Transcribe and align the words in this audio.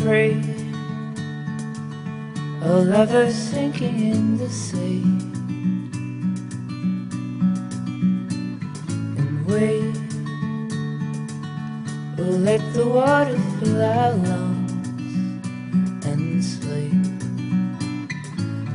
free. 0.00 0.40
A 2.62 2.72
lover 2.94 3.30
sinking 3.30 3.98
in 4.12 4.38
the 4.38 4.48
sea. 4.48 5.02
And 9.18 9.44
we 9.46 9.92
will 12.16 12.38
let 12.48 12.62
the 12.72 12.86
water 12.86 13.38
fill 13.58 13.82
our 13.82 14.12
lungs 14.12 14.72
and 16.06 16.42
sleep. 16.42 17.06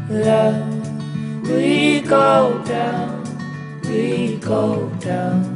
Love, 0.09 1.49
we 1.49 2.01
go 2.01 2.61
down, 2.65 3.23
we 3.85 4.37
go 4.37 4.89
down. 4.99 5.55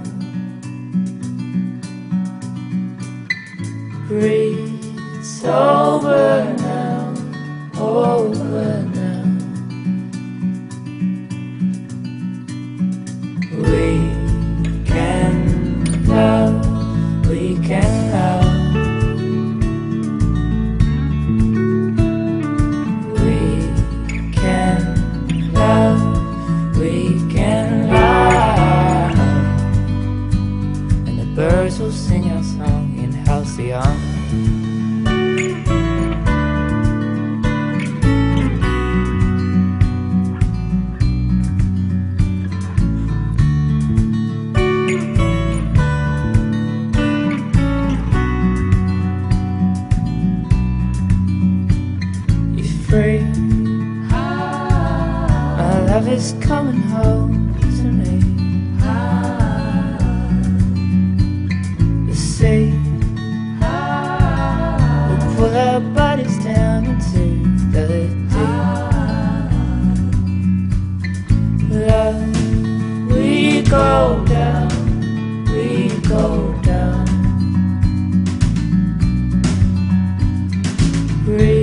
Breathe, 4.08 4.49
it's 5.42 5.48
over 5.48 6.54
now, 6.58 7.14
over 7.80 8.84
now. 8.92 9.24
We 13.56 13.88
can 14.86 15.34
love, 16.08 17.30
we 17.30 17.58
can 17.66 18.12
love. 18.12 18.50
We 23.14 23.40
can 24.34 25.54
love, 25.54 26.78
we 26.78 26.94
can 27.34 27.88
love. 27.88 29.20
And 31.08 31.18
the 31.18 31.26
birds 31.34 31.80
will 31.80 31.94
sing 31.94 32.30
our 32.30 32.44
song 32.44 32.98
in 32.98 33.14
Halcyon. 33.14 34.69
Free. 52.90 53.20
My 55.60 55.80
love 55.86 56.08
is 56.08 56.34
coming 56.42 56.82
home 56.82 57.54
to 57.78 57.84
me. 57.84 58.16
The 62.08 62.16
sea 62.16 62.72
will 65.08 65.22
pull 65.36 65.56
our 65.56 65.82
bodies 65.94 66.38
down 66.44 66.86
into 66.86 67.26
the 67.74 67.86
deep. 68.32 68.50
Love, 71.70 72.22
we 73.12 73.62
go 73.62 74.26
down, 74.26 74.70
we 75.54 75.90
go 76.08 76.54
down. 76.64 77.06
Breathe, 81.26 81.59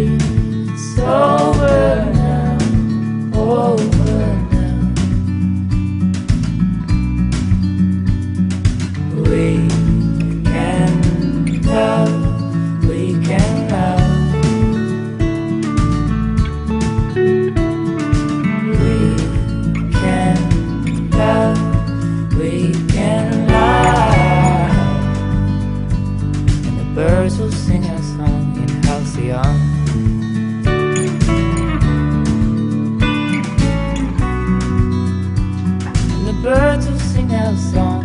birds 36.47 36.89
will 36.89 36.99
sing 37.01 37.35
our 37.35 37.57
song. 37.57 38.05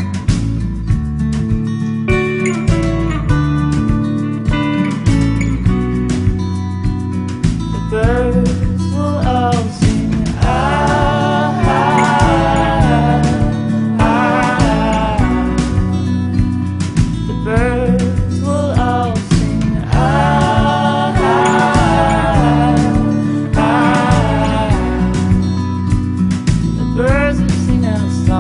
The 7.72 7.82
birds 7.92 8.84
will 8.94 9.20
all 9.28 9.54
sing. 9.80 10.12
Ah, 10.42 11.54
ah, 11.68 12.02
ah. 14.00 15.18
The 17.28 17.36
birds 17.46 18.42
will 18.42 18.72
all 18.82 19.16
sing. 19.16 19.62
Ah, 19.94 21.14
ah, 21.30 21.54
ah. 23.56 24.70
The 26.80 26.86
birds 26.98 27.38
will 27.40 27.50
sing 27.68 27.86
our 27.86 28.10
song. 28.26 28.31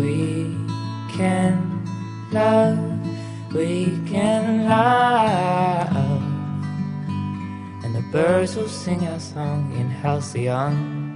We 0.00 0.56
can 1.12 1.84
love, 2.32 2.78
we 3.52 4.00
can 4.06 4.64
love. 4.66 6.22
And 7.84 7.94
the 7.94 8.00
birds 8.10 8.56
will 8.56 8.68
sing 8.68 9.06
our 9.06 9.20
song 9.20 9.70
in 9.76 9.90
Halcyon. 9.90 11.09